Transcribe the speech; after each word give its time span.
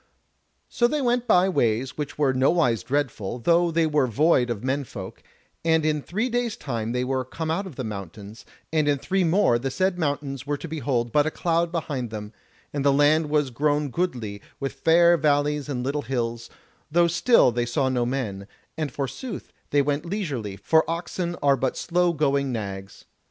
So 0.67 0.87
they 0.87 0.99
went 0.99 1.27
by 1.27 1.47
ways 1.47 1.95
which 1.95 2.17
were 2.17 2.33
nowise 2.33 2.81
dreadful, 2.81 3.37
though 3.37 3.69
they 3.69 3.85
were 3.85 4.07
void 4.07 4.49
of 4.49 4.63
men 4.63 4.83
folk, 4.83 5.21
and 5.63 5.85
in 5.85 6.01
three 6.01 6.27
days' 6.27 6.57
time 6.57 6.91
they 6.91 7.03
were 7.03 7.23
come 7.23 7.51
out 7.51 7.67
of 7.67 7.75
the 7.75 7.83
mountains, 7.83 8.43
and 8.73 8.87
in 8.87 8.97
three 8.97 9.23
more 9.23 9.59
the 9.59 9.69
said 9.69 9.99
mountains 9.99 10.47
were 10.47 10.57
to 10.57 10.67
behold 10.67 11.11
but 11.11 11.27
a 11.27 11.29
cloud 11.29 11.71
behind 11.71 12.09
them, 12.09 12.33
and 12.73 12.83
the 12.83 12.91
land 12.91 13.29
was 13.29 13.51
grown 13.51 13.91
goodly, 13.91 14.41
with 14.59 14.73
fair 14.73 15.17
valleys 15.17 15.69
and 15.69 15.83
little 15.83 16.01
hills, 16.01 16.49
though 16.89 17.05
still 17.07 17.51
they 17.51 17.67
saw 17.67 17.87
no 17.87 18.03
men, 18.03 18.47
and 18.75 18.91
forsooth 18.91 19.53
they 19.69 19.83
went 19.83 20.03
leisurely, 20.07 20.55
for 20.55 20.83
oxen 20.89 21.35
are 21.43 21.55
but 21.55 21.77
slow 21.77 22.11
going 22.11 22.51
nags. 22.51 23.05